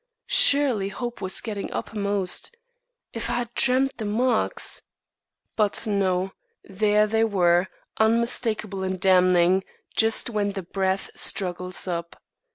[0.25, 2.57] Surely hope was getting uppermost.
[3.13, 4.81] If I had dreamed the marks
[5.55, 6.31] But no!
[6.63, 7.67] There they were,
[7.99, 9.63] unmistakable and damning,
[9.95, 12.15] just where the breath struggles up.